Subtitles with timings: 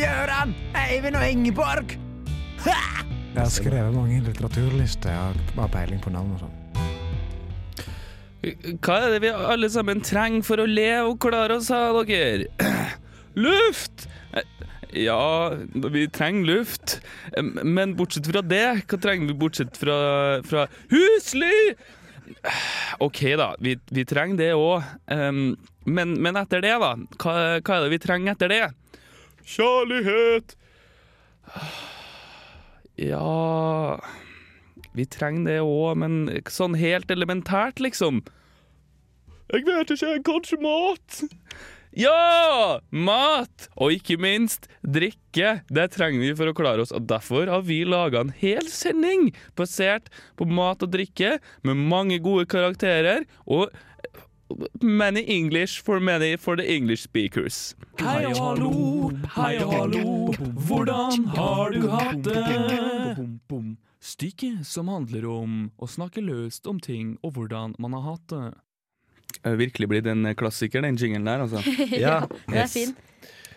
[0.00, 1.96] Gøran, Eivind og Ingeborg!
[2.66, 5.12] Jeg har skrevet mange litteraturlister.
[5.12, 6.54] Jeg har peiling på navn og sånn.
[8.84, 12.46] Hva er det vi alle sammen trenger for å le og klare oss, sa dere?
[13.46, 14.06] Luft!
[14.96, 16.98] Ja, vi trenger luft.
[17.62, 19.98] Men bortsett fra det, hva trenger vi bortsett fra,
[20.46, 21.74] fra husly?
[23.04, 23.52] OK, da.
[23.62, 24.82] Vi, vi trenger det òg.
[25.08, 26.94] men, men etter det, da?
[27.20, 28.64] Hva, hva er det vi trenger etter det?
[29.46, 30.56] Kjærlighet.
[32.98, 34.00] Ja
[34.96, 38.24] Vi trenger det òg, men sånn helt elementært, liksom.
[39.52, 41.20] Jeg vet ikke, kanskje mat?
[41.96, 42.80] Ja!
[42.90, 43.68] Mat!
[43.80, 45.60] Og ikke minst drikke.
[45.72, 46.92] Det trenger vi for å klare oss.
[46.96, 52.18] Og Derfor har vi laga en hel sending basert på mat og drikke, med mange
[52.24, 53.24] gode karakterer.
[53.46, 53.70] Og
[54.82, 57.74] many English for many for the English speakers.
[58.00, 60.12] Hei og hallo, hei og hallo,
[60.68, 63.76] hvordan har du hatt det?
[64.06, 68.44] Stykket som handler om å snakke løst om ting og hvordan man har hatt det.
[69.46, 71.62] Er virkelig blitt en klassiker, den jingelen der, altså.
[72.06, 72.94] Ja, Den er fin.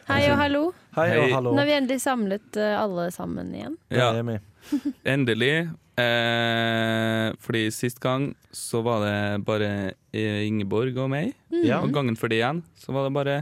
[0.09, 0.61] Hei og hallo.
[0.97, 1.51] Hei og hallo.
[1.53, 3.75] Nå har vi endelig samlet eh, alle sammen igjen.
[3.93, 4.41] Ja, er
[5.13, 5.69] endelig.
[5.99, 9.69] Eh, fordi sist gang så var det bare
[10.13, 11.33] eh, Ingeborg og meg.
[11.53, 11.81] Ja.
[11.83, 13.39] Og gangen før det igjen så var det bare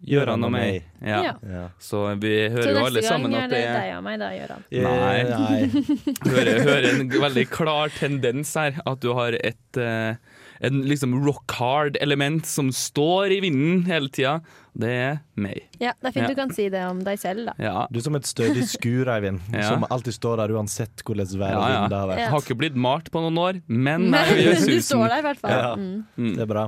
[0.00, 0.86] Gøran og meg.
[1.04, 1.34] Ja.
[1.44, 1.64] Ja.
[1.82, 4.20] Så vi Så hører jo alle sammen er at det det er deg og meg,
[4.22, 4.62] da, Gøran.
[4.72, 5.18] Nei.
[5.28, 5.58] Nei.
[6.32, 8.80] hører, hører en veldig klar tendens her.
[8.88, 10.16] At du har et eh,
[10.60, 14.34] en liksom rock hard element som står i vinden hele tida.
[14.76, 15.62] Det er meg.
[15.80, 16.28] Ja, det er fint Ja.
[16.28, 17.54] du kan si det om deg selv, da.
[17.58, 17.86] Ja.
[17.90, 19.70] Du er som et stødig skur, Eivind, Ja.
[19.70, 21.88] som alltid står der uansett hvordan været Ja, ja.
[21.88, 22.18] det har vært.
[22.22, 22.28] Ja.
[22.34, 24.82] Har ikke blitt malt på noen år, men Men jeg gjør du susen.
[24.92, 25.50] står der i hvert fall.
[25.50, 25.74] Ja.
[25.76, 26.04] Mm.
[26.16, 26.32] Mm.
[26.36, 26.66] Det er bra.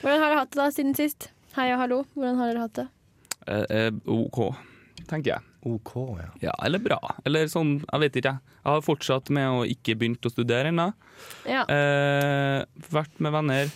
[0.00, 1.28] Hvordan har dere hatt det da siden sist?
[1.54, 2.88] Hei og hallo, hvordan har dere hatt det?
[3.46, 4.54] Eh, eh, OK,
[5.06, 5.40] tenker jeg.
[5.64, 6.28] OK, ja.
[6.42, 6.98] Ja, eller bra.
[7.24, 8.34] Eller sånn, jeg vet ikke.
[8.34, 8.56] jeg.
[8.64, 10.90] Jeg har fortsatt med å ikke begynt å studere ennå.
[11.48, 11.62] Ja.
[11.72, 13.72] Eh, vært med venner.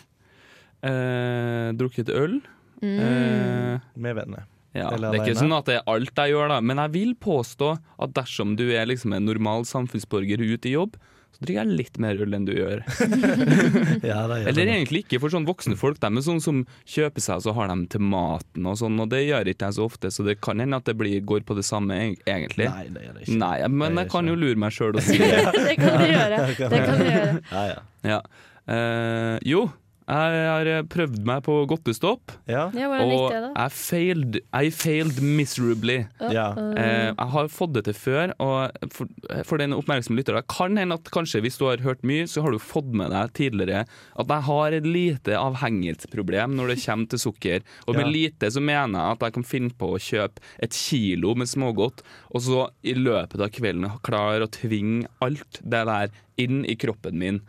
[0.84, 2.38] Eh, drukket øl.
[2.82, 2.98] Mm.
[3.02, 4.44] Eh, Med venner.
[4.76, 4.88] Ja.
[4.92, 6.58] Det er ikke sånn at det er alt jeg gjør, da.
[6.60, 7.70] Men jeg vil påstå
[8.04, 10.98] at dersom du er liksom en normal samfunnsborger ute i jobb,
[11.38, 12.80] så drikker jeg litt mer øl enn du gjør.
[14.08, 14.74] Ja, det gjør Eller det.
[14.74, 17.76] egentlig ikke, for sånn voksne folk de er sånn som kjøper seg, så har de
[17.92, 20.78] til maten og sånn, og det gjør ikke jeg så ofte, så det kan hende
[20.80, 22.68] at det blir, går på det samme egentlig.
[22.70, 23.38] Nei, det gjør det ikke.
[23.44, 25.42] Nei, men Det jeg kan ikke jo lure meg sjøl og si det.
[25.58, 26.40] det kan du gjøre.
[26.48, 27.34] Det kan du gjøre.
[27.52, 27.78] Ja, ja.
[28.08, 28.20] Ja.
[28.68, 29.62] Uh, jo,
[30.08, 33.32] jeg har prøvd meg på godtestopp, Ja, Ja, og?
[33.56, 36.06] I failed, I failed miserably.
[36.32, 36.46] ja.
[36.56, 39.06] Eh, jeg har fått det til før, og for,
[39.44, 42.52] for den oppmerksomme lytteren kan hende at kanskje hvis du har hørt mye, så har
[42.52, 43.84] du fått med deg tidligere
[44.16, 47.60] at jeg har et lite avhengighetsproblem når det kommer til sukker.
[47.86, 48.12] Og med Ja.
[48.12, 52.02] lite så mener jeg at jeg kan finne på å kjøpe et kilo med smågodt,
[52.34, 56.08] og så i løpet av kvelden klare å tvinge alt det der
[56.38, 57.40] inn i kroppen min.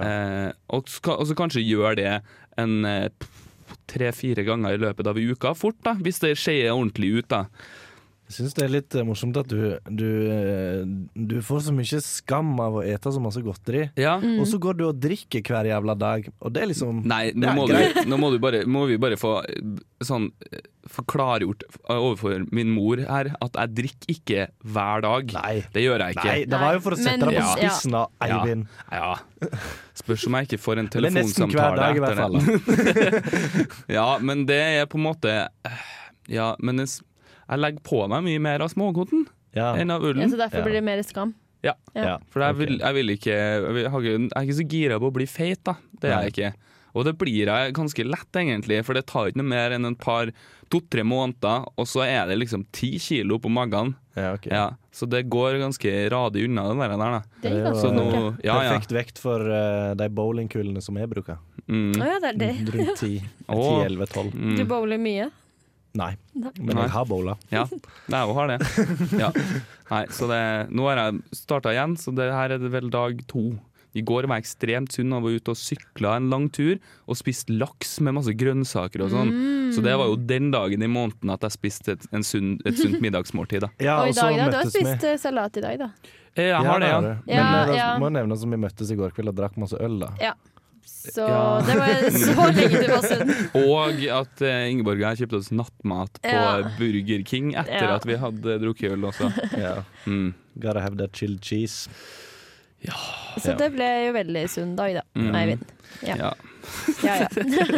[0.00, 2.12] Eh, og, så kanskje gjøre det
[2.60, 3.08] en eh,
[3.90, 7.28] tre-fire ganger i løpet av uka fort, da, hvis det skeier ordentlig ut.
[7.32, 7.44] da.
[8.30, 11.98] Jeg syns det er litt eh, morsomt at du, du, eh, du får så mye
[12.00, 14.14] skam av å ete så masse godteri, Ja.
[14.22, 14.38] Mm.
[14.40, 17.52] og så går du og drikker hver jævla dag, og det er liksom Nei, nå
[17.58, 17.76] må, du,
[18.08, 20.30] nå må, du bare, må vi bare få eh, sånn
[20.92, 21.62] forklargjort
[21.92, 25.34] overfor min mor her at jeg drikker ikke hver dag.
[25.36, 25.52] Nei.
[25.76, 26.26] Det gjør jeg ikke.
[26.26, 28.40] Nei, det var jo for å sette deg på spissen av Ja.
[28.40, 28.66] Eivind.
[28.90, 29.12] Ja.
[29.98, 33.62] Spørs om jeg ikke får en Eller nesten hver telefonsamtale dag, i hvert fall.
[33.98, 35.36] ja, men det er på en måte
[36.32, 36.88] Ja, men det
[37.52, 39.74] jeg legger på meg mye mer av smågodten Ja.
[39.76, 40.24] enn av ullen.
[40.24, 40.64] Ja, så derfor Ja.
[40.66, 41.34] blir det mer skam.
[41.62, 41.74] Ja.
[41.94, 42.16] Ja.
[42.32, 45.14] For jeg vil, jeg vil ikke jeg, vil, jeg, er ikke så gira på å
[45.14, 45.76] bli feit, da.
[46.00, 46.54] Det er jeg ikke.
[46.94, 49.98] Og det blir jeg ganske lett, egentlig, for det tar ikke noe mer enn et
[50.02, 50.28] par
[50.72, 53.94] to-tre måneder, og så er det liksom ti kilo på magen.
[54.16, 54.50] Ja, okay.
[54.52, 56.88] Ja, så det går ganske radig unna det der.
[56.98, 57.22] der da.
[57.40, 58.04] Det er jo ganske nå,
[58.44, 58.58] ja, ja.
[58.72, 61.38] Perfekt vekt for uh, de bowlingkulene som jeg bruker.
[61.68, 61.94] Mm.
[61.96, 62.74] Oh, ja, det er det.
[62.74, 63.84] Rundt 10, Åh.
[63.86, 64.30] 11, 12.
[64.32, 64.68] Du Mm.
[64.68, 65.30] bowler mye.
[65.94, 66.50] Nei, Nei.
[66.64, 67.34] men jeg har bowla.
[67.52, 68.60] Ja, jeg òg har det.
[69.20, 69.28] Ja.
[69.90, 70.38] Nei, så det,
[70.72, 73.50] nå har jeg starta igjen, så det her er det vel dag to.
[73.92, 77.18] I går var jeg ekstremt sunn og var ute og sykla en lang tur og
[77.18, 79.28] spiste laks med masse grønnsaker og sånn.
[79.36, 79.66] Mm.
[79.76, 82.80] Så det var jo den dagen i måneden at jeg spiste et, en sunn, et
[82.80, 83.66] sunt middagsmåltid.
[83.66, 83.68] Da.
[83.84, 84.46] Ja, Og og i dag, da?
[84.48, 85.20] Du har spist med.
[85.20, 85.90] salat i dag, da.
[86.32, 87.00] Eh, Jeg har det, ja.
[87.04, 87.90] Men Ja, det ja.
[88.00, 90.32] må nevnes at vi møttes i går kveld og drakk masse øl, da.
[90.86, 91.60] Så Ja.
[91.66, 93.32] det var så lenge du var sunn.
[93.58, 96.62] Og at uh, Ingeborg og jeg kjøpte oss nattmat på Ja.
[96.78, 97.94] Burger King etter Ja.
[97.96, 99.30] at vi hadde drukket øl også.
[99.58, 99.74] Ja.
[100.06, 100.34] Mm.
[100.62, 101.88] Gotta have that chilled cheese.
[103.38, 105.04] Så det ble jo veldig sunn dag, da.
[105.18, 105.34] Mm.
[105.38, 105.68] Eivind.
[106.06, 106.32] Ja.
[107.02, 107.14] Ja.
[107.22, 107.28] Ja.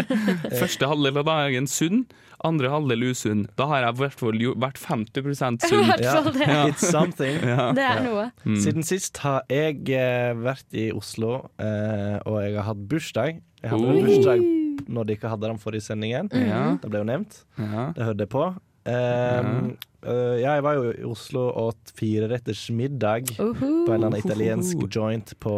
[0.62, 2.04] Første halvdel av dagen sunn,
[2.44, 3.44] andre halvdel usunn.
[3.58, 5.92] Da har jeg i hvert fall vært 50 sunn.
[6.02, 6.16] Ja.
[6.28, 6.48] det.
[6.72, 7.38] It's something.
[7.40, 7.70] Ja.
[7.76, 8.26] Det er noe.
[8.44, 8.58] Mm.
[8.66, 13.40] Siden sist har jeg eh, vært i Oslo, eh, og jeg har hatt bursdag.
[13.64, 14.04] Jeg hadde Oh.
[14.04, 14.44] bursdag
[14.90, 16.28] når de ikke hadde den forrige sendingen.
[16.36, 16.76] Ja.
[16.82, 17.42] Det ble jo nevnt.
[17.56, 17.88] Ja.
[17.96, 18.46] Det hørte jeg på.
[18.84, 23.54] Um, Uh, ja, jeg var jo i Oslo og åt fireretters middag Uhu.
[23.56, 25.54] på en eller annen italiensk joint på,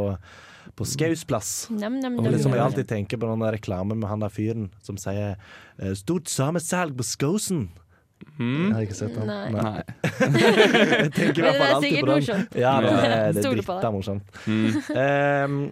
[0.76, 1.68] på Skaus plass.
[1.72, 4.96] Nam, nam, liksom jeg alltid tenker på den der reklamen med han der fyren som
[5.00, 5.36] sier
[5.78, 7.68] eh, 'Stort samesalg på.
[8.16, 8.72] Jeg Mm.
[8.72, 9.26] har ikke sett den.
[9.28, 9.50] Nei.
[9.52, 9.82] Nei.
[10.40, 12.14] jeg tenker i hvert det fall alltid på den.
[12.16, 12.54] morsomt.
[12.56, 14.22] Ja, det er, det er dritta morsomt.
[14.46, 14.72] Mm.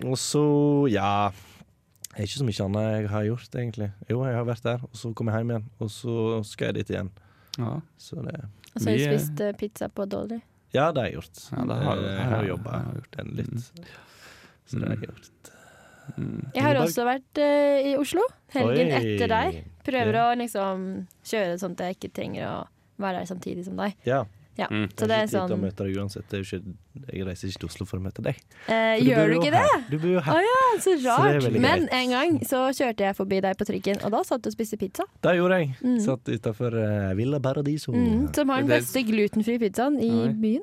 [0.05, 0.43] Um, og så,
[0.93, 1.31] ja
[2.15, 3.89] Det er ikke så mye annet jeg har gjort, egentlig.
[4.11, 6.75] Jo, jeg har vært der, og så kom jeg hjem igjen, og så skal jeg
[6.75, 7.09] dit igjen.
[7.59, 7.73] Ja.
[7.99, 8.37] Så det
[8.75, 10.39] Og så har jeg er- spist eh, pizza på Dolly.
[10.75, 11.43] Ja, det har jeg gjort.
[11.51, 13.73] Ja, det har jeg har jobba jeg har gjort den litt.
[14.67, 15.31] Så det har jeg gjort.
[16.19, 16.41] Mm.
[16.55, 18.23] Jeg har også vært uh, i Oslo
[18.53, 19.01] helgen Oi.
[19.17, 19.65] etter deg.
[19.85, 20.31] Prøver Ja.
[20.31, 22.57] å liksom kjøre sånn at jeg ikke trenger å
[23.01, 23.95] være der samtidig som deg.
[24.05, 24.25] Ja.
[24.57, 24.87] Ja, Mm.
[24.95, 26.29] Så det er Jeg sånn deg uansett.
[26.31, 26.75] Det er ikke,
[27.11, 28.37] jeg reiser ikke til Oslo for å møte deg.
[28.69, 29.67] eh, Gjør du ikke her.
[29.81, 29.91] det?
[29.91, 30.33] Du bor jo her.
[30.33, 31.43] Oh, ja, så rart.
[31.43, 31.93] Så Men greit.
[31.93, 34.79] en gang så kjørte jeg forbi deg på trikken, og da satt du og spiste
[34.79, 35.03] pizza.
[35.27, 35.75] Det gjorde jeg.
[35.83, 35.99] Mm.
[36.07, 37.91] Satt utafor uh, Villa Paradiso.
[37.91, 40.33] Mm, som har den beste glutenfrie pizzaen i Nei.
[40.39, 40.63] byen.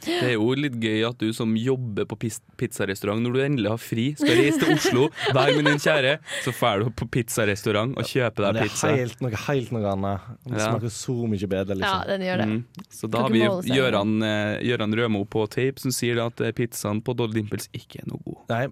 [0.00, 2.16] Det er jo litt gøy at du som jobber på
[2.56, 6.14] pizzarestaurant, når du endelig har fri, skal reise til Oslo, være med din kjære,
[6.44, 8.88] så drar du på pizzarestaurant og kjøper deg deg det pizza.
[8.88, 10.20] er helt noe, helt noe annet.
[10.46, 10.70] Det Ja.
[10.70, 12.06] smaker så mye bedre, Ja, liksom.
[12.08, 12.48] den gjør det.
[12.48, 12.64] Mm.
[12.90, 16.52] Så da har vi Gjøran Gøran, eh, Gøran Rømo på tape som sier at eh,
[16.52, 18.40] pizzaen på Dolly Dimples ikke er noe god.
[18.48, 18.66] Nei,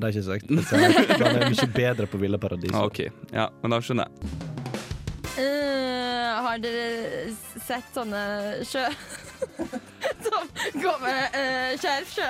[0.00, 0.48] det er ikke sagt.
[0.48, 2.72] Den er mye bedre på Ville Paradis.
[2.72, 4.12] Ah, ok, ja, men da skjønner jeg.
[5.32, 7.30] Uh, har dere
[7.64, 8.22] sett sånne
[8.68, 8.82] sjø
[10.74, 12.28] går med uh, skjerf sjø?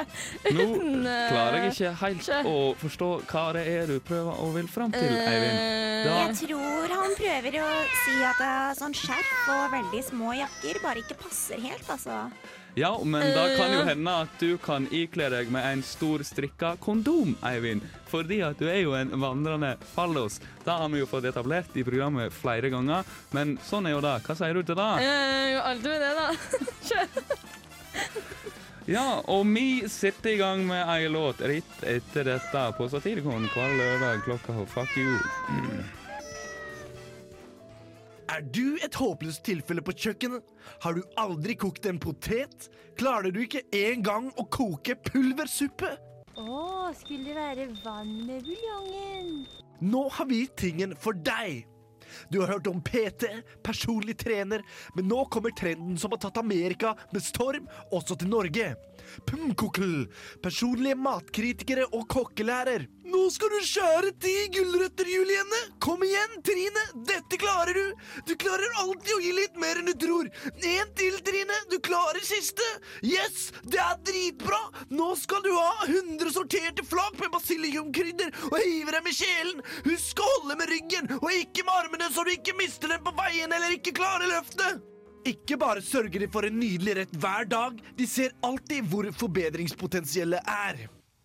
[0.56, 0.64] Nå
[1.06, 4.92] eh, klarer jeg ikke helt å forstå hva det er du prøver å vil fram
[4.94, 5.60] til, Eivind.
[5.60, 7.68] Eh, Da- Jeg tror han prøver å
[8.02, 12.24] si at eh, sånn skjerf og veldig små jakker bare ikke passer helt, altså.
[12.74, 13.88] Ja, men da kan jo Eh.
[13.90, 17.82] hende at du kan ikle deg med en stor strikka kondom, Eivind.
[18.08, 20.40] Fordi at du er jo en vandrende fallos.
[20.64, 23.04] Da har vi jo fått etablert i programmet flere ganger,
[23.36, 24.16] men sånn er jo det.
[24.24, 24.90] Hva sier du til det?
[25.04, 27.36] Jeg gjør alltid med det, da.
[28.90, 33.76] Ja, og vi setter i gang med ei låt rett etter dette på Satirikon hver
[33.78, 35.18] lørdag klokka fuck you.
[38.32, 40.42] Er du et håpløst tilfelle på kjøkkenet?
[40.82, 42.70] Har du aldri kokt en potet?
[42.98, 45.92] Klarer du ikke engang å koke pulversuppe?
[46.40, 49.44] Å, skulle det være vann med buljongen?
[49.84, 51.68] Nå har vi tingen for deg.
[52.30, 53.28] Du har hørt om PT,
[53.64, 54.64] personlig trener,
[54.96, 58.72] men nå kommer trenden som har tatt Amerika med storm, også til Norge.
[59.28, 60.06] Pumkokkel,
[60.42, 62.88] personlige matkritikere og kokkelærer.
[63.12, 65.58] Nå skal du skjære ti gulrøtter, Julienne!
[65.84, 66.84] Kom igjen, Trine!
[67.08, 67.98] Dette klarer du!
[68.28, 70.30] Du klarer alltid å gi litt mer enn du tror.
[70.54, 71.58] En til, Trine!
[71.68, 72.64] Du klarer siste!
[73.04, 73.50] Yes!
[73.68, 74.62] Det er dritbra!
[74.94, 79.60] Nå skal du ha 100 sorterte flak med basilikumkrydder og hive dem i kjelen!
[79.90, 83.12] Husk å holde med ryggen og ikke med armene så du ikke mister den på
[83.18, 84.80] veien eller ikke klarer løftet!
[85.28, 90.50] Ikke bare sørger de for en nydelig rett hver dag, de ser alltid hvor forbedringspotensialet
[90.50, 90.80] er.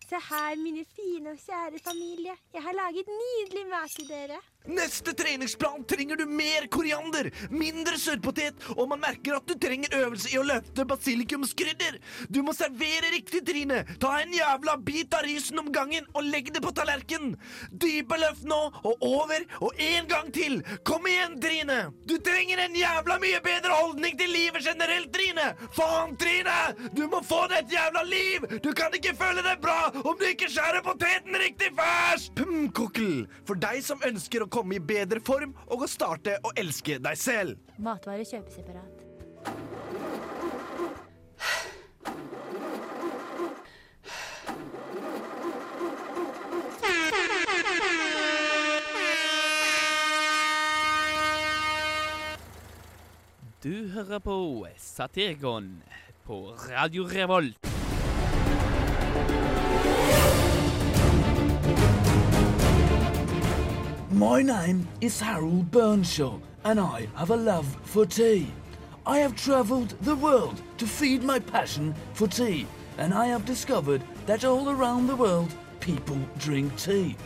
[0.08, 2.36] Se her, mine fine og kjære familie.
[2.54, 4.38] Jeg har laget nydelig mat til dere.
[4.68, 10.30] Neste treningsplan trenger du mer koriander, mindre sørpotet og man merker at du trenger øvelse
[10.32, 11.98] i å løfte basilikumskrydder.
[12.28, 13.82] Du må servere riktig, Trine.
[14.02, 17.36] Ta en jævla bit av risen om gangen og legg det på tallerkenen.
[17.72, 20.60] Dype løft nå, og over, og en gang til.
[20.86, 21.78] Kom igjen, Trine.
[22.08, 25.48] Du trenger en jævla mye bedre holdning til livet generelt, Trine.
[25.76, 26.58] Faen, Trine!
[26.94, 28.46] Du må få deg et jævla liv!
[28.64, 32.34] Du kan ikke føle deg bra om du ikke skjærer poteten riktig først!
[32.38, 33.26] Pum, kokkel.
[33.46, 37.18] for deg som ønsker å komme i bedre form og å starte å elske deg
[37.18, 37.58] selv.
[37.78, 39.04] Matvarer kjøpes separat.
[53.62, 55.82] Du hører på Satirgon
[56.26, 57.77] på Radio Revolt.
[64.18, 68.48] My name is Harold Burnshaw, and I have a love for tea.
[69.06, 74.02] I have travelled the world to feed my passion for tea, and I have discovered
[74.26, 77.16] that all around the world people drink tea.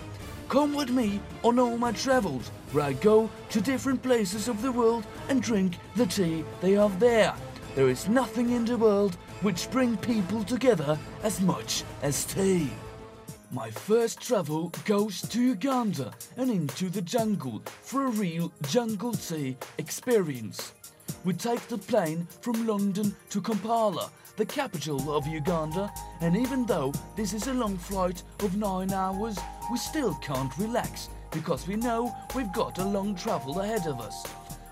[0.50, 4.70] Come with me on all my travels, where I go to different places of the
[4.70, 7.32] world and drink the tea they have there.
[7.74, 12.70] There is nothing in the world which bring people together as much as tea.
[13.54, 19.58] My first travel goes to Uganda and into the jungle for a real jungle tea
[19.76, 20.72] experience.
[21.26, 25.92] We take the plane from London to Kampala, the capital of Uganda,
[26.22, 29.38] and even though this is a long flight of nine hours,
[29.70, 34.24] we still can't relax because we know we've got a long travel ahead of us.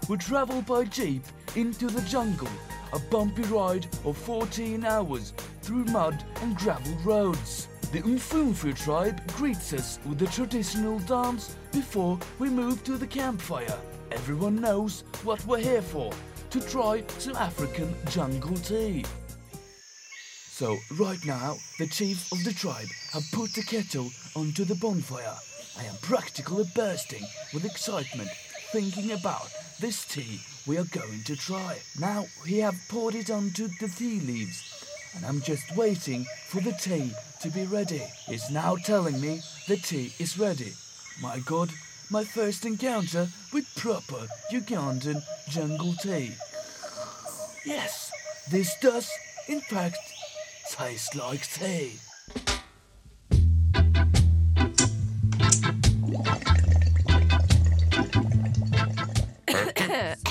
[0.08, 2.48] We travel by jeep into the jungle,
[2.94, 7.68] a bumpy ride of 14 hours through mud and gravel roads.
[7.92, 13.76] The Umfunfu tribe greets us with the traditional dance before we move to the campfire.
[14.12, 16.12] Everyone knows what we're here for,
[16.50, 19.04] to try some African jungle tea.
[20.60, 25.36] So right now, the chief of the tribe have put the kettle onto the bonfire.
[25.76, 28.30] I am practically bursting with excitement
[28.70, 31.78] thinking about this tea we are going to try.
[31.98, 34.69] Now he have poured it onto the tea leaves,
[35.14, 37.12] and I'm just waiting for the tea
[37.42, 38.02] to be ready.
[38.26, 40.72] He's now telling me the tea is ready.
[41.22, 41.70] My God,
[42.10, 46.32] my first encounter with proper Ugandan jungle tea.
[47.64, 48.10] Yes,
[48.50, 49.10] this does,
[49.48, 49.98] in fact,
[50.70, 51.92] taste like tea.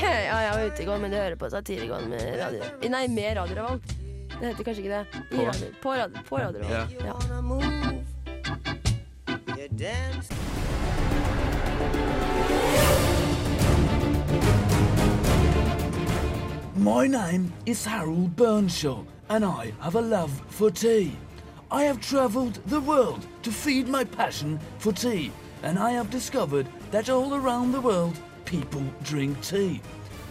[0.01, 2.63] ja, jeg er var ute i går, men det hører på Satiregående med radio.
[2.89, 4.08] Nei, med Radio Revolt.
[4.39, 5.05] Det heter kanskje ikke det.
[5.31, 5.41] I På?
[5.41, 6.99] radio, på radio, på radio Revolt.
[7.03, 7.13] Ja.
[16.75, 21.11] My name is Harold Burnshaw, and I have a love for tea.
[21.71, 25.31] I have traveled the world to feed my passion for tea,
[25.63, 29.81] and I have discovered that all around the world people drink tea.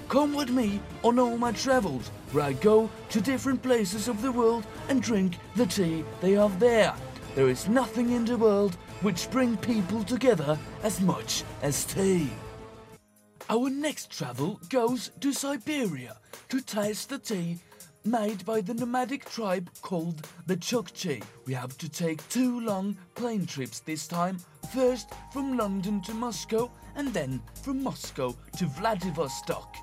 [0.08, 4.32] Come with me on all my travels, where I go to different places of the
[4.32, 6.94] world and drink the tea they have there.
[7.34, 12.30] There is nothing in the world which bring people together as much as tea.
[13.50, 16.16] Our next travel goes to Siberia
[16.48, 17.58] to taste the tea
[18.06, 21.22] made by the nomadic tribe called the Chukchi.
[21.44, 24.38] We have to take two long plane trips this time,
[24.72, 29.76] first from London to Moscow and then from Moscow to Vladivostok.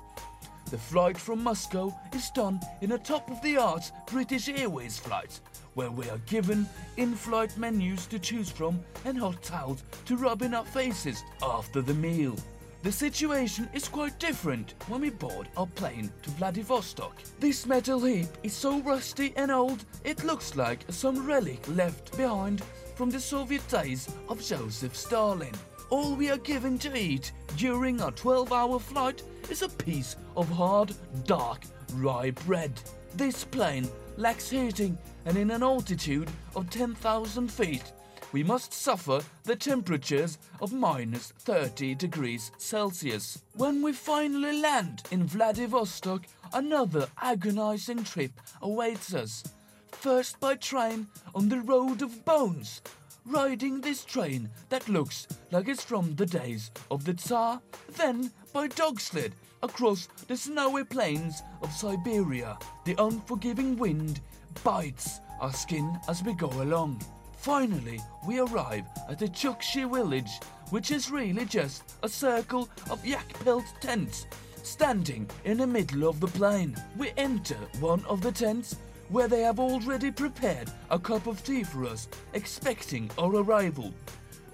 [0.68, 5.38] The flight from Moscow is done in a top of the art British Airways flight,
[5.74, 10.42] where we are given in flight menus to choose from and hot towels to rub
[10.42, 12.34] in our faces after the meal.
[12.82, 17.14] The situation is quite different when we board our plane to Vladivostok.
[17.38, 22.64] This metal heap is so rusty and old it looks like some relic left behind
[22.96, 25.54] from the Soviet days of Joseph Stalin.
[25.88, 30.48] All we are given to eat during our 12 hour flight is a piece of
[30.48, 30.92] hard,
[31.26, 31.62] dark
[31.94, 32.72] rye bread.
[33.14, 37.92] This plane lacks heating, and in an altitude of 10,000 feet,
[38.32, 43.42] we must suffer the temperatures of minus 30 degrees Celsius.
[43.54, 49.44] When we finally land in Vladivostok, another agonizing trip awaits us.
[49.92, 52.82] First by train on the Road of Bones,
[53.26, 57.60] riding this train that looks like it's from the days of the Tsar,
[57.96, 62.58] then by dog sled across the snowy plains of Siberia.
[62.84, 64.20] The unforgiving wind
[64.62, 67.02] bites our skin as we go along.
[67.38, 70.40] Finally, we arrive at the Chukchi village,
[70.70, 74.26] which is really just a circle of yak pelt tents
[74.62, 76.76] standing in the middle of the plain.
[76.96, 78.76] We enter one of the tents
[79.08, 83.92] where they have already prepared a cup of tea for us, expecting our arrival.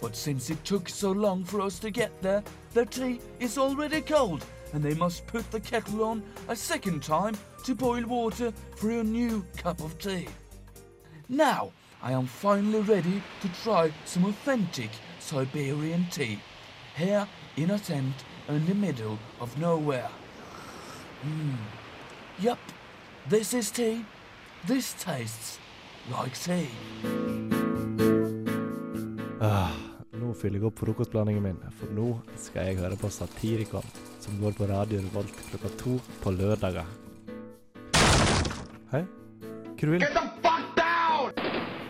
[0.01, 2.43] But since it took so long for us to get there,
[2.75, 7.37] the tea is already cold, and they must put the kettle on a second time
[7.65, 10.27] to boil water for a new cup of tea.
[11.29, 14.91] Now, I am finally ready to try some authentic
[15.21, 16.41] Siberian tea,
[16.97, 18.15] here in a tent
[18.49, 20.11] in the middle of nowhere.
[21.23, 21.55] Hmm.
[22.41, 22.59] Yup,
[23.29, 24.05] this is tea.
[24.65, 25.59] This tastes
[26.09, 26.69] like tea.
[29.41, 29.73] Ah,
[30.15, 33.89] nå fyller jeg opp frokostblandingen min, for nå skal jeg høre på Satirikon,
[34.23, 36.87] som går på Radio Revolt klokka to på lørdager.
[38.93, 39.03] Hei?
[39.03, 40.05] Hva du vil?
[40.05, 41.35] Get the fuck down!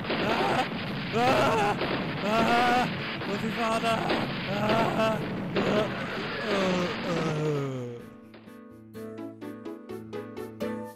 [0.08, 0.64] Ah,
[1.12, 1.84] ah,
[2.32, 2.88] ah,
[3.36, 4.00] fy fader!
[4.48, 5.20] Ah, ah,
[5.60, 5.84] ah,
[7.12, 7.61] ah.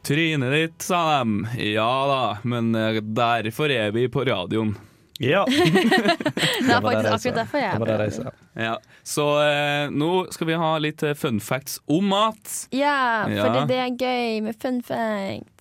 [0.07, 1.47] Trynet ditt, sa de.
[1.73, 4.77] Ja da, men eh, derfor er vi på radioen.
[5.19, 5.45] Ja.
[5.51, 8.33] Det er faktisk akkurat derfor jeg er her.
[8.61, 8.75] Ja.
[9.07, 12.53] Så eh, nå skal vi ha litt eh, fun facts om mat.
[12.77, 13.65] Ja, Ja.
[13.67, 15.56] det er gøy med fun facts.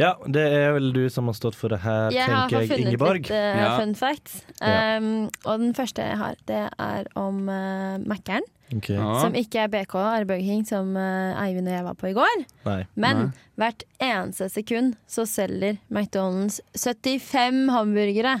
[0.00, 2.70] Ja, det er vel du som har stått for det her, Jeg har tenker jeg,
[2.72, 4.40] funnet litt uh, fun facts.
[4.60, 8.46] Um, og den første jeg har, det er om uh, Mækkern.
[8.70, 8.94] Okay.
[8.94, 9.18] Ja.
[9.20, 12.14] Som ikke er BK, er Burger King, som eh, Eivind og jeg var på i
[12.14, 12.44] går.
[12.68, 12.78] Nei.
[12.94, 13.46] Men Nei.
[13.58, 18.36] hvert eneste sekund så selger McDonald's 75 hamburgere.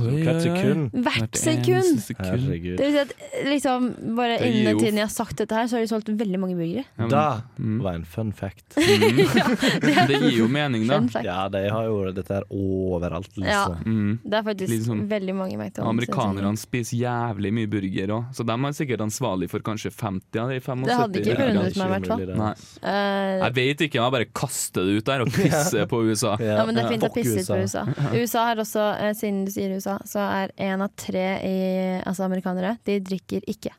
[0.00, 0.90] Hvert sekund.
[1.06, 2.00] Hvert sekund!
[2.18, 2.76] Herregud.
[2.78, 3.12] Det vil si at
[3.46, 5.90] liksom, bare Det gir innen jo- tiden jeg har sagt dette her, så har de
[5.92, 6.84] solgt veldig mange burgere.
[6.84, 7.78] Ja, men- Da Mm.
[7.82, 8.64] var en fun fact.
[8.76, 10.98] Det gir jo mening, da.
[10.98, 11.24] Fun fact.
[11.26, 13.44] Ja, de har jo dette her overalt, Ja.
[13.66, 13.84] liksom.
[13.86, 14.18] Mm.
[14.24, 15.88] Det er faktisk Litt sånn- veldig mange McDonald's.
[15.88, 20.48] Amerikanerne spiser jævlig mye burger òg, så de er sikkert ansvarlig for kanskje 50 av
[20.50, 20.84] de 75.
[20.86, 21.54] Det hadde ikke burgerne.
[21.54, 22.36] forundret meg, i hvert fall.
[22.36, 22.54] Nei.
[22.82, 26.36] Eh, Jeg vet ikke, jeg bare kaster det ut der og pisser på USA.
[26.40, 27.84] ja, men det er fint å pisse ut på USA.
[27.86, 28.14] USA.
[28.16, 31.56] USA har også, eh, siden du sier USA, så er én av tre i,
[32.02, 33.72] altså amerikanere, de drikker ikke.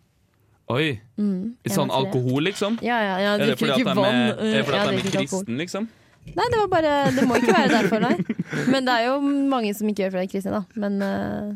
[0.73, 0.97] Oi!
[1.15, 2.75] Mm, Sånn alkohol, liksom?
[2.83, 5.05] Ja, ja, ja, Er det fordi at de er, er, det fordi at de er
[5.05, 5.87] kristen kristne, liksom?
[6.35, 8.17] Nei, det var bare Det må ikke være derfor, nei.
[8.73, 10.81] Men det er jo mange som ikke gjør for er kristne, da.
[10.83, 11.53] Men eh,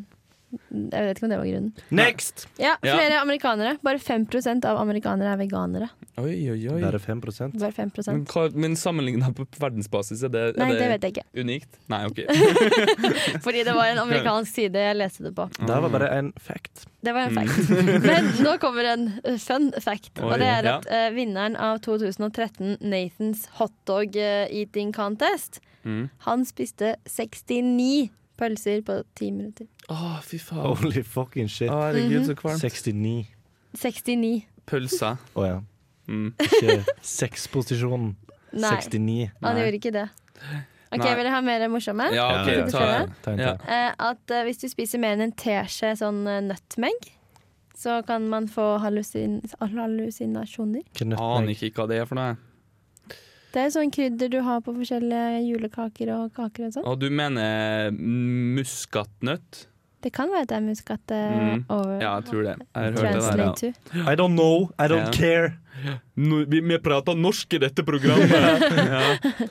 [0.52, 1.74] jeg vet ikke om det var grunnen.
[1.90, 2.48] Next!
[2.60, 2.96] Ja, Ja.
[2.98, 3.78] flere amerikanere.
[3.84, 5.90] Bare 5% av amerikanere er veganere.
[6.18, 6.82] Oi, oi, oi.
[6.82, 7.22] Bare 5
[7.60, 11.02] Bare 5 Men, hva, men sammenligna på verdensbasis, er det, er Nei, det det, vet
[11.02, 11.42] jeg ikke.
[11.42, 11.80] unikt?
[11.90, 12.20] Nei, OK.
[13.46, 15.48] Fordi det var en amerikansk side jeg leste det på.
[15.58, 16.86] Det var bare en fact.
[17.02, 17.48] Det var en Mm.
[17.48, 17.70] fact.
[18.10, 19.08] Men nå kommer en
[19.40, 20.12] fun fact.
[20.20, 20.78] Oi, og det er ja.
[20.78, 26.10] at eh, vinneren av 2013 Nathans hotdog eh, eating contest, Mm.
[26.28, 29.66] han spiste 69 pølser på 10 minutter.
[29.92, 30.64] Å, fy faen.
[30.64, 31.70] Holy fucking shit.
[31.72, 32.64] Å, Herregud, så kvalmt.
[32.64, 33.28] 69.
[33.82, 34.34] 69.
[34.70, 35.22] Pølser.
[35.36, 35.62] Å ja.
[36.12, 36.34] Mm.
[36.42, 38.14] Ikke sexposisjonen.
[38.52, 39.32] Nei, 69.
[39.40, 39.64] han Nei.
[39.64, 40.10] gjorde ikke det.
[40.92, 41.08] OK, Nei.
[41.16, 42.10] vil dere ha mer morsomme?
[42.12, 42.50] Ja, OK.
[42.52, 42.68] Ja, ja.
[42.68, 42.86] Ta,
[43.24, 47.12] Ta en Eh, at eh, hvis du spiser mer enn en teskje sånn uh, nøttmegg,
[47.80, 50.84] så kan man få hallusin hallusinasjoner.
[51.16, 52.36] Aner ikke hva det er for noe.
[53.52, 56.86] Det er sånn krydder du har på forskjellige julekaker og kaker og sånn.
[56.88, 59.66] Og du mener muskatnøtt?
[60.02, 61.66] Det kan være at det er muskat eh, Mm.
[61.70, 62.56] over Ja, jeg tror det.
[62.58, 63.44] Jeg har det der.
[63.46, 63.52] ja.
[63.54, 63.68] to.
[64.12, 65.12] I don't know, I don't yeah.
[65.14, 65.54] care.
[66.16, 68.30] vi, vi prater norsk i dette programmet.
[68.30, 69.00] ja.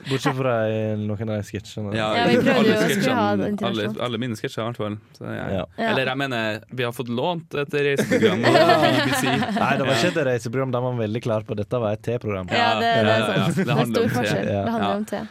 [0.07, 1.91] Bortsett fra i noen av de sketsjene.
[1.97, 4.67] Ja, Ja, vi prøvde alle jo å skulle ha sketsjene- alle, alle mine sketsjer, i
[4.69, 4.95] hvert fall.
[5.17, 5.47] Så, ja.
[5.57, 5.65] Ja.
[5.77, 5.89] Ja.
[5.91, 9.23] Eller jeg mener, vi har fått lånt et reiseprogram av BBC.
[9.27, 10.71] Nei, det var ikke et reiseprogram.
[10.77, 12.47] De var veldig klare på dette var et T-program.
[12.51, 13.37] Ja, det, det er sant.
[13.37, 14.45] ja, det Det er handler om te.
[14.45, 15.23] Det handler om te.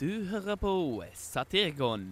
[0.00, 0.70] Du hører på
[1.14, 2.06] Satirgon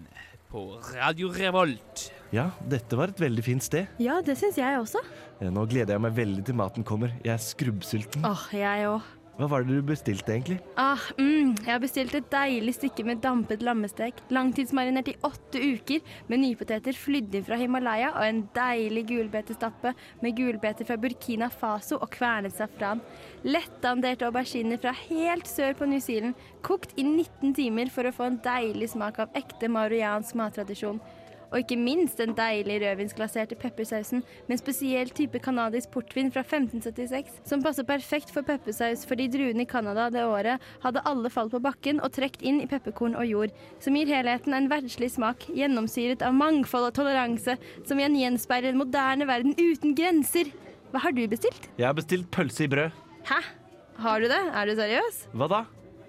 [0.51, 2.11] på Radio Revolt.
[2.35, 3.89] Ja, dette var et veldig fint sted.
[4.03, 5.01] Ja, det syns jeg også.
[5.41, 7.15] Nå gleder jeg meg veldig til maten kommer.
[7.25, 8.27] Jeg er skrubbsulten.
[8.27, 9.09] Åh, jeg òg.
[9.41, 10.59] Hva var det du bestilte, egentlig?
[10.77, 14.19] Ah, mm, jeg har bestilt et deilig stykke med dampet lammestek.
[14.29, 20.37] Langtidsmarinert i åtte uker med nypoteter flydd inn fra Himalaya og en deilig gulbetestappe med
[20.37, 23.01] gulbeter fra Burkina Faso og kvernet safran.
[23.49, 28.29] Lettanderte auberginer fra helt sør på New Zealand, kokt i 19 timer for å få
[28.29, 31.01] en deilig smak av ekte marojansk mattradisjon.
[31.51, 37.41] Og ikke minst den deilige rødvinsglaserte peppersausen med en spesiell type canadisk portvin fra 1576,
[37.49, 41.63] som passer perfekt for peppersaus fordi druene i Canada det året hadde alle falt på
[41.65, 46.23] bakken og trukket inn i pepperkorn og jord, som gir helheten en verdslig smak, gjennomsyret
[46.27, 50.53] av mangfold og toleranse, som igjen gjenspeiler en moderne verden uten grenser.
[50.91, 51.69] Hva har du bestilt?
[51.79, 52.95] Jeg har bestilt pølse i brød.
[53.27, 53.41] Hæ?
[54.01, 54.41] Har du det?
[54.55, 55.19] Er du seriøs?
[55.35, 55.65] Hva da?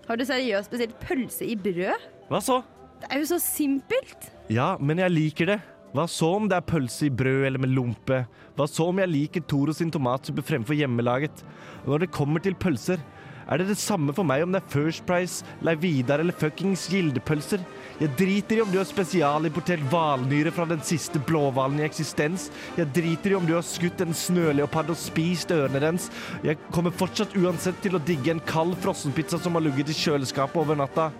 [0.07, 2.07] Har du seriøst bestilt pølse i brød?
[2.29, 2.61] Hva så?
[3.01, 4.29] Det er jo så simpelt!
[4.51, 5.61] Ja, men jeg liker det.
[5.95, 8.25] Hva så om det er pølse i brød eller med lompe?
[8.57, 11.43] Hva så om jeg liker Toro sin tomatsuppe fremfor hjemmelaget?
[11.85, 12.99] Når det kommer til pølser,
[13.47, 16.83] er det det samme for meg om det er First Price, Lei Vidar eller fuckings
[16.91, 17.63] Gildepølser?
[18.03, 22.49] Jeg driter i om du har spesialimportert hvalnyre fra den siste blåhvalen i eksistens.
[22.75, 26.11] Jeg driter i om du har skutt en snøleopard og spist ørene dens.
[26.43, 30.59] Jeg kommer fortsatt uansett til å digge en kald frossenpizza som har ligget i kjøleskapet
[30.59, 31.13] over natta.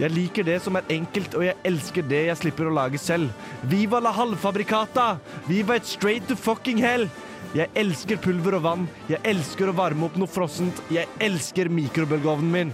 [0.00, 3.28] Jeg liker det som er enkelt, og jeg elsker det jeg slipper å lage selv.
[3.68, 5.18] Viva la halvfabrikata!
[5.48, 7.08] Viva et straight to fucking hell!
[7.52, 8.86] Jeg elsker pulver og vann.
[9.10, 10.78] Jeg elsker å varme opp noe frossent.
[10.88, 12.70] Jeg elsker mikrobølgeovnen min.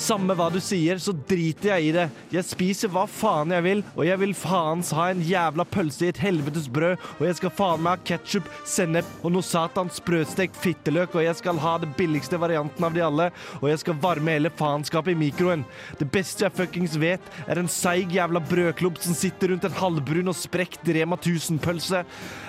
[0.00, 2.06] Samme hva du sier, så driter jeg i det.
[2.32, 6.10] Jeg spiser hva faen jeg vil, og jeg vil faens ha en jævla pølse i
[6.10, 10.56] et helvetes brød, og jeg skal faen meg ha ketsjup, sennep og noe satans sprøstekt
[10.58, 13.28] fitteløk, og jeg skal ha det billigste varianten av de alle,
[13.60, 15.66] og jeg skal varme hele faenskapet i mikroen.
[16.00, 20.32] Det beste jeg fuckings vet, er en seig jævla brødklubb som sitter rundt en halvbrun
[20.32, 22.02] og sprekt Rema 1000-pølse.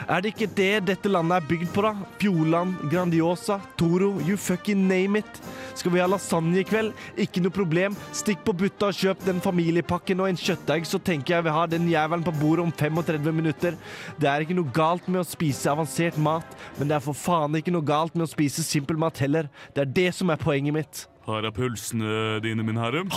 [0.07, 1.93] Er det ikke det dette landet er bygd på, da?
[2.23, 5.43] Fjordland, Grandiosa, Toro, you fucking name it.
[5.75, 6.91] Skal vi ha lasagne i kveld?
[7.19, 7.95] Ikke ikke noe problem.
[8.13, 11.71] Stikk på butta og kjøp den familiepakken og en kjøttdeig, så tenker jeg vi har
[11.71, 13.77] den jævelen på bordet om 35 minutter.
[14.21, 16.45] Det er ikke noe galt med å spise avansert mat,
[16.77, 19.49] men det er for faen ikke noe galt med å spise simpel mat heller.
[19.73, 21.07] Det er det som er poenget mitt.
[21.23, 23.03] Her er pølsene dine, min herre.
[23.07, 23.11] Mm.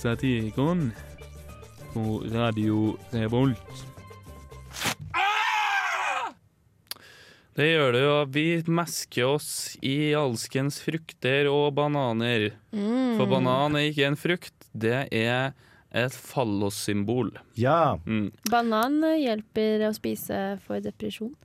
[0.00, 0.92] Satirikon
[1.92, 3.82] på Radio Revolt.
[7.52, 8.14] Det gjør det jo.
[8.32, 9.50] Vi mesker oss
[9.84, 12.54] i alskens frukter og bananer.
[12.72, 13.18] Mm.
[13.18, 15.52] For banan er ikke en frukt, det er
[15.92, 17.34] et fallossymbol.
[17.60, 17.98] Ja.
[18.08, 18.30] Mm.
[18.48, 21.36] Banan hjelper å spise for depresjon.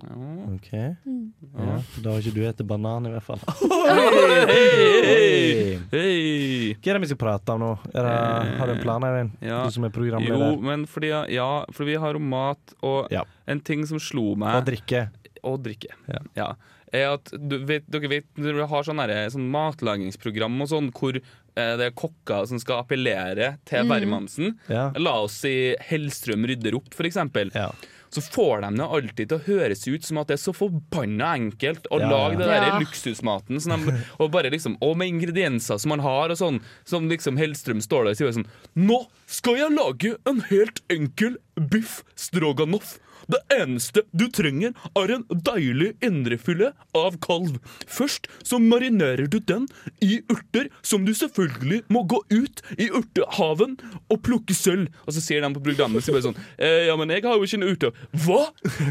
[0.00, 0.70] OK.
[1.04, 1.32] Mm.
[1.52, 1.74] Ja.
[2.02, 3.40] Da har ikke du spist banan, i hvert fall.
[4.48, 6.74] Hei, hei.
[6.80, 7.70] Hva er det vi skal prate om nå?
[7.92, 8.14] Er det,
[8.60, 9.34] har du en plan, Eivind?
[9.44, 9.62] Ja.
[9.68, 10.56] Du som er Jo, programleder.
[10.64, 13.24] men fordi, ja, for vi har om mat, og Ja.
[13.46, 15.10] en ting som slo meg Og drikke.
[15.44, 15.92] og drikke.
[16.36, 16.54] Ja.
[16.92, 18.98] Er at du vet, dere vet Dere har sånn
[19.32, 23.88] sånn matlagingsprogram og sånn hvor eh, det er kokker som skal appellere til Mm.
[23.88, 24.54] hvermannsen.
[24.68, 24.90] Ja.
[24.96, 27.50] La oss si Hellstrøm rydder opp, for eksempel.
[27.54, 27.70] Ja.
[28.12, 31.30] Så får de det alltid til å høres ut som at det er så forbanna
[31.38, 32.58] enkelt å Ja, lage det ja.
[32.60, 32.78] der Ja.
[32.82, 33.60] luksusmaten.
[33.64, 36.60] Som de, og bare liksom, og med ingredienser som man har, og sånn.
[36.84, 38.46] Som liksom Hellstrøm står der og sier sånn
[38.76, 42.98] Nå skal jeg lage en helt enkel biff stroganoff.
[43.30, 47.58] Det eneste du trenger, er en deilig indrefilet av kalv.
[47.86, 49.68] Først så marinerer du den
[50.04, 53.76] i urter, som du selvfølgelig må gå ut i urtehaven
[54.08, 54.90] og plukke selv.
[55.06, 57.46] Og så ser de på programmet sier bare sånn eh, Ja, men jeg har jo
[57.46, 58.02] ikke noen urter.
[58.24, 58.42] Hva?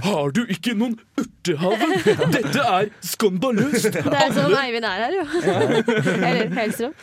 [0.07, 1.95] Har du ikke noen urtehaven?
[2.35, 3.89] Dette er skandaløst!
[3.91, 5.25] Det er sånn Eivind er her, jo.
[6.29, 6.95] Eller Hellstrøm.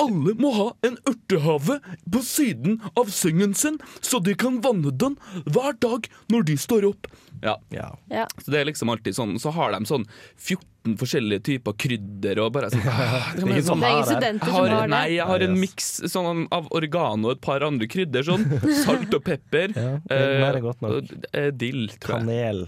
[0.00, 1.78] Alle må ha en urtehave
[2.12, 6.86] på siden av sengen sin, så de kan vanne den hver dag når de står
[6.92, 7.06] opp.
[7.42, 7.88] Ja, Ja.
[8.10, 8.26] Ja.
[8.38, 10.04] så det er liksom alltid sånn Så har de sånn
[10.38, 14.04] 14 forskjellige typer krydder og bare sånn Det er ingen det.
[14.06, 14.90] studenter som har, det.
[14.92, 18.22] nei, jeg har en miks sånn, av oregano og et par andre krydder.
[18.26, 18.46] Sånn.
[18.84, 19.74] Salt og pepper.
[19.74, 20.20] Ja, det
[20.52, 21.10] er godt nok.
[21.32, 22.26] eh, dill, tror jeg.
[22.28, 22.62] Kanel.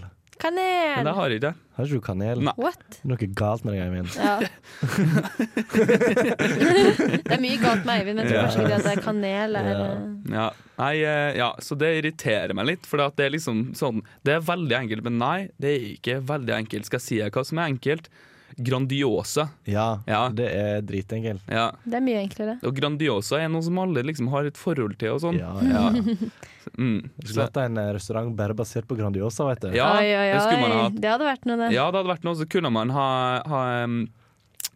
[0.97, 1.53] Men det har jeg ikke.
[1.75, 2.37] Har ikke du kanel?
[2.43, 2.53] Nei.
[2.59, 2.81] What?
[2.91, 4.09] Det er noe galt med deg, Eivind.
[4.15, 4.35] Ja.
[7.25, 9.51] det er mye galt med Eivind, men jeg tror kanskje ikke det er kanel.
[9.59, 9.71] Er, Ja.
[10.35, 10.47] Ja.
[10.75, 12.83] Nei, eh, ja, så det irriterer meg litt.
[12.89, 16.53] For det er liksom sånn Det er veldig enkelt, men nei, det er ikke veldig
[16.61, 16.85] enkelt.
[16.89, 18.05] Skal jeg si hva som er enkelt?
[18.57, 19.49] Grandiosa.
[19.67, 20.29] Ja, Ja.
[20.29, 21.41] det er dritenkelt.
[21.51, 21.71] Ja.
[21.83, 22.57] det er mye enklere.
[22.63, 25.39] Og Grandiosa er noe som alle liksom har et forhold til og sånn.
[25.39, 25.89] Ja, ja.
[26.75, 27.09] Mm.
[27.23, 29.75] Skulle hatt en eh, restaurant bare basert på Grandiosa, vet du.
[29.77, 31.67] ja, oi, oi, det ha Det hadde vært noe, det.
[31.75, 33.09] Ja, det hadde vært noe, så kunne man ha,
[33.45, 33.99] ha um,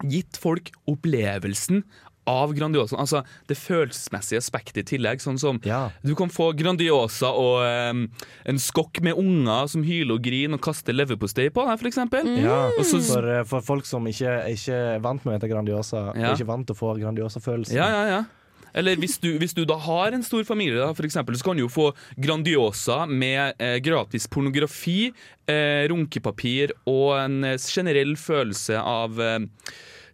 [0.05, 1.81] gitt folk opplevelsen
[2.27, 2.97] av Grandiosa.
[2.97, 5.19] Altså det følelsesmessige aspektet i tillegg.
[5.23, 5.89] Sånn som Ja.
[6.03, 8.09] du kan få Grandiosa og um,
[8.45, 12.23] en skokk med unger som hyler og griner og kaster leverpostei på deg, eksempel.
[12.23, 12.43] Mm.
[12.43, 16.13] Ja, så- for, eh, for folk som ikke, ikke er vant med å hete Grandiosa,
[16.15, 16.31] Ja.
[16.31, 17.73] og ikke vant til å få Grandiosa-følelsen.
[17.73, 18.23] Ja, ja, ja.
[18.75, 21.55] Eller hvis du, hvis du da har en stor familie, da, for eksempel, så kan
[21.57, 25.11] du jo få Grandiosa med eh, gratis pornografi,
[25.47, 29.39] eh, runkepapir og en eh, generell følelse av eh,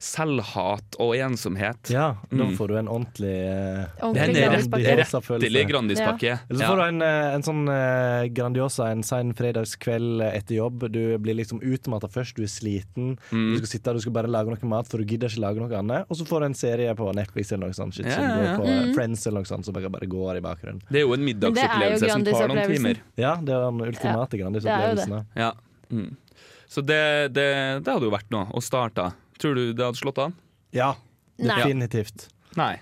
[0.06, 1.90] selvhat og ensomhet.
[1.92, 2.54] Ja, da Mm.
[2.58, 6.40] får du en ordentlig Det er En Rettelig Grandis-pakke.
[6.50, 10.86] Eller så får du en, eh, en sånn uh, Grandiosa en sein fredagskveld etter jobb.
[10.92, 13.18] Du blir liksom utmatta først, du er sliten.
[13.32, 13.54] Mm.
[13.54, 15.80] Du skal sitte du skal bare lage noe mat, for du gidder ikke lage noe
[15.80, 16.06] annet.
[16.10, 18.58] Og så får du en serie på Netflix eller noe sånt, shit, Ja, som ja,
[18.58, 18.94] går på Mm.
[18.96, 20.82] Friends eller noe sånt, som bare, bare går i bakgrunnen.
[20.90, 22.98] Det er jo en jo middagsopplevelse som tar noen timer.
[23.18, 25.26] Ja, det er den ultimate Grandis-opplevelsen.
[25.36, 25.52] Ja.
[25.92, 26.16] Mm.
[26.68, 29.14] Så det, det, det hadde jo vært noe å starte.
[29.42, 30.34] Tror du det hadde slått an?
[30.76, 30.94] Ja,
[31.38, 31.58] Nei.
[31.62, 32.30] definitivt.
[32.56, 32.74] Nei.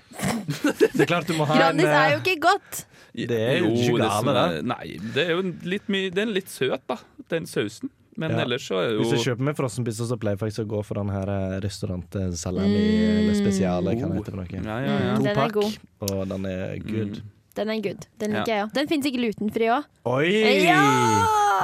[0.93, 2.83] Det er klart du må ha en Grandis er eh, jo ikke godt!
[3.13, 4.61] Det er jo ikke gale, det.
[4.69, 4.85] Nei,
[5.15, 6.97] det er jo en litt mye Den er litt søt, da,
[7.33, 7.89] den sausen.
[8.17, 8.43] Men Ja.
[8.43, 10.81] ellers så er jo Hvis jeg kjøper med frossenpizza, så pleier jeg faktisk å gå
[10.85, 14.61] for den her eh, restaurant eh, salami eller spesiale, hva det heter for noe.
[14.61, 15.13] Ja, ja, ja.
[15.13, 15.79] Mm, To den er pakk, god.
[16.09, 17.21] og den er good.
[17.55, 18.05] Den er good.
[18.19, 18.39] Den Ja.
[18.39, 18.69] liker jeg òg.
[18.75, 19.83] Den fins ikke glutenfri òg.
[20.05, 20.29] Oi!
[20.65, 20.79] Ja!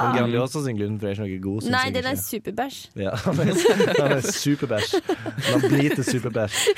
[0.00, 2.76] Men Grandiosa sin glutenfri er ikke noe god, Nei, den er superbæsj.
[2.96, 4.94] Ja, den er, er superbæsj.
[5.50, 6.60] Den blir til superbæsj.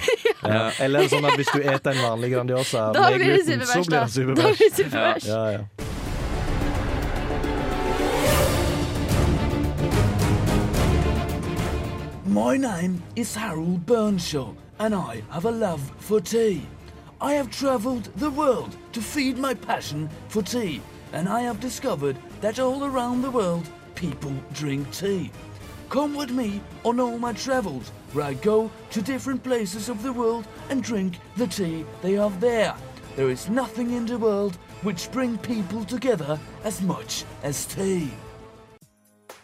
[0.42, 0.70] Ja.
[0.82, 4.26] Eller sånn at hvis du eter en vanlig Grandiosa Da med gluten, så blir den
[4.26, 4.74] det Da blir det superbæsj.
[4.80, 5.28] superbæsj.
[5.28, 5.58] Ja, ja.
[12.24, 16.62] My name is Harold Burnshaw, and I have a love for tea.
[17.22, 20.82] I have traveled the world to feed my passion for tea,
[21.12, 25.30] and I have discovered that all around the world people drink tea.
[25.88, 30.12] Come with me on all my travels, where I go to different places of the
[30.12, 32.74] world and drink the tea they have there.
[33.14, 38.10] There is nothing in the world which bring people together as much as tea.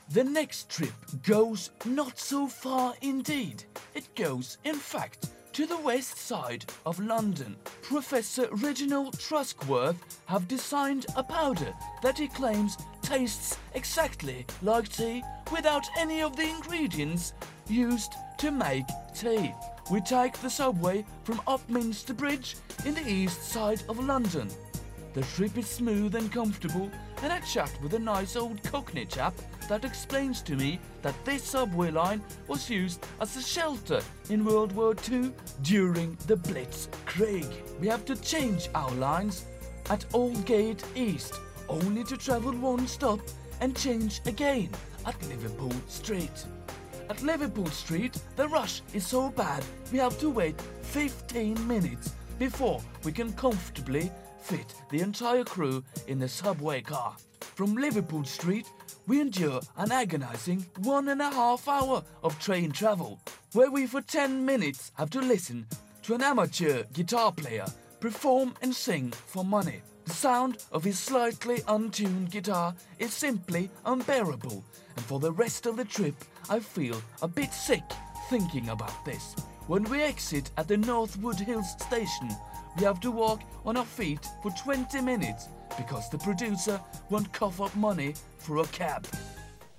[0.08, 3.62] The next trip goes not so far indeed.
[3.94, 5.28] It goes, in fact,
[5.58, 7.56] to the west side of London.
[7.82, 15.84] Professor Reginald Truskworth have designed a powder that he claims tastes exactly like tea without
[15.98, 17.32] any of the ingredients
[17.66, 19.52] used to make tea.
[19.90, 22.54] We take the subway from Upminster Bridge
[22.86, 24.46] in the east side of London.
[25.12, 26.88] The trip is smooth and comfortable,
[27.24, 29.34] and I chat with a nice old cockney chap
[29.68, 34.00] that explains to me that this subway line was used as a shelter
[34.30, 37.46] in World War II during the Blitzkrieg.
[37.80, 39.44] We have to change our lines
[39.90, 41.34] at Aldgate East,
[41.68, 43.20] only to travel one stop
[43.60, 44.70] and change again
[45.06, 46.44] at Liverpool Street.
[47.10, 52.80] At Liverpool Street, the rush is so bad we have to wait 15 minutes before
[53.04, 57.16] we can comfortably fit the entire crew in the subway car.
[57.40, 58.66] From Liverpool Street,
[59.08, 63.18] we endure an agonizing one and a half hour of train travel,
[63.54, 65.66] where we for 10 minutes have to listen
[66.02, 67.64] to an amateur guitar player
[68.00, 69.80] perform and sing for money.
[70.04, 74.62] The sound of his slightly untuned guitar is simply unbearable,
[74.96, 76.14] and for the rest of the trip,
[76.50, 77.84] I feel a bit sick
[78.28, 79.34] thinking about this.
[79.68, 82.28] When we exit at the Northwood Hills station,
[82.76, 87.60] we have to walk on our feet for 20 minutes because the producer won't cough
[87.60, 89.06] up money for a cab.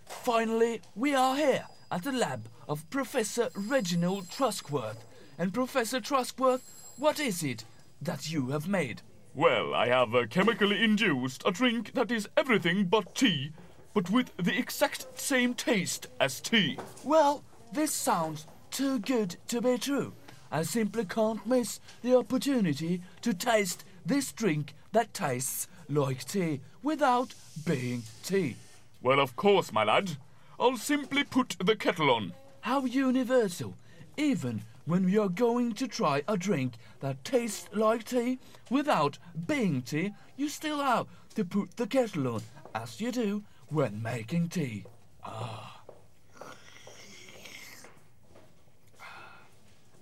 [0.06, 4.97] Finally, we are here at the lab of Professor Reginald Truskworth.
[5.38, 6.62] And Professor Truskworth,
[6.97, 7.63] what is it
[8.02, 9.02] that you have made?
[9.34, 13.52] Well, I have uh, chemically induced a drink that is everything but tea,
[13.93, 16.78] but with the exact same taste as tea.
[17.04, 20.13] Well, this sounds too good to be true.
[20.52, 27.34] I simply can't miss the opportunity to taste this drink that tastes like tea without
[27.65, 28.56] being tea.
[29.02, 30.17] Well, of course, my lad.
[30.60, 32.34] I'll simply put the kettle on.
[32.62, 33.75] How universal.
[34.17, 39.82] Even when we are going to try a drink that tastes like tea without being
[39.82, 42.41] tea, you still have to put the kettle on,
[42.75, 44.84] as you do when making tea.
[45.23, 45.82] Ah.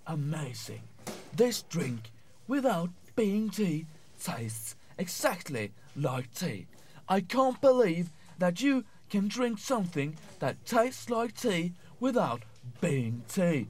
[0.07, 0.81] Amazing.
[1.35, 2.11] This drink,
[2.47, 3.85] without being tea,
[4.23, 6.67] tastes exactly like tea.
[7.09, 12.41] I can't believe that you can drink something that tastes like tea without
[12.81, 13.67] being tea.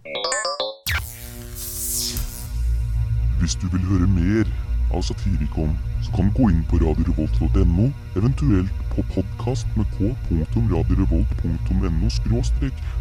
[3.39, 4.45] Hvis du vil høre mer
[4.93, 12.09] av Satirikon, så kan du gå inn på radiorevolt.no, eventuelt på podkast med k.radiorevolt.no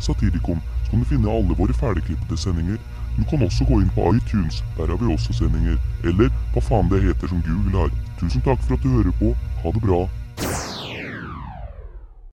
[0.00, 2.76] satirikon, så kan du finne alle våre ferdigklippede sendinger.
[3.16, 5.78] Du kan også gå inn på iTunes, der har vi også sendinger.
[6.04, 7.92] Eller hva faen det heter som Google har.
[8.20, 9.32] Tusen takk for at du hører på.
[9.62, 10.02] Ha det bra.